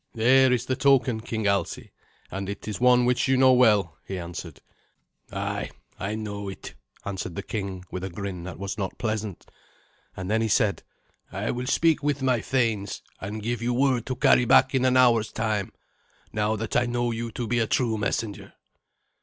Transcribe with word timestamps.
"There 0.15 0.51
is 0.51 0.65
the 0.65 0.75
token, 0.75 1.21
King 1.21 1.45
Alsi, 1.47 1.91
and 2.31 2.49
it 2.49 2.67
is 2.67 2.79
one 2.81 3.05
which 3.05 3.27
you 3.27 3.37
know 3.37 3.53
well," 3.53 3.99
he 4.03 4.17
answered. 4.17 4.59
"Ay, 5.31 5.69
I 5.99 6.15
know 6.15 6.49
it," 6.49 6.73
answered 7.05 7.35
the 7.35 7.43
king 7.43 7.85
with 7.91 8.03
a 8.03 8.09
grin 8.09 8.43
that 8.45 8.57
was 8.57 8.79
not 8.79 8.97
pleasant. 8.97 9.45
And 10.17 10.27
then 10.27 10.41
he 10.41 10.47
said, 10.47 10.81
"I 11.31 11.51
will 11.51 11.67
speak 11.67 12.01
with 12.01 12.23
my 12.23 12.41
thanes, 12.41 13.03
and 13.19 13.43
give 13.43 13.61
you 13.61 13.75
word 13.75 14.07
to 14.07 14.15
carry 14.15 14.45
back 14.45 14.73
in 14.73 14.85
an 14.85 14.97
hour's 14.97 15.31
time, 15.31 15.71
now 16.33 16.55
that 16.55 16.75
I 16.75 16.87
know 16.87 17.11
you 17.11 17.31
to 17.33 17.45
be 17.45 17.59
a 17.59 17.67
true 17.67 17.95
messenger." 17.95 18.53